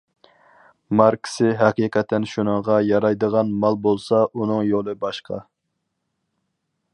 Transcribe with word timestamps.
ماركىسى 1.01 1.49
ھەقىقەتەن 1.59 2.25
شۇنىڭغا 2.31 2.77
يارايدىغان 2.87 3.51
مال 3.65 3.77
بولسا 3.85 4.23
ئۇنىڭ 4.31 4.65
يولى 4.71 4.97
باشقا. 5.05 5.39